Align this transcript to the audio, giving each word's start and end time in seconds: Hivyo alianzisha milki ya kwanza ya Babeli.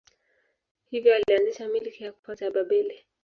Hivyo 0.89 1.15
alianzisha 1.15 1.67
milki 1.67 2.03
ya 2.03 2.13
kwanza 2.13 2.45
ya 2.45 2.51
Babeli. 2.51 3.05